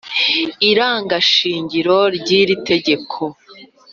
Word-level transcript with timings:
irangashingiro 0.69 1.97
ry 2.15 2.29
iri 2.39 2.55
tegeko 2.69 3.19